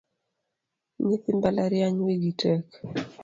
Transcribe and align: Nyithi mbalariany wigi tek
Nyithi 1.05 1.29
mbalariany 1.37 1.97
wigi 2.05 2.31
tek 2.41 2.67